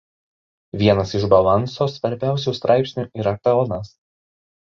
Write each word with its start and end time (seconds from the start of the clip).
Vienas 0.83 1.11
iš 1.19 1.27
balanso 1.33 1.87
svarbiausių 1.97 2.53
straipsnių 2.61 3.05
yra 3.25 3.35
pelnas. 3.49 3.93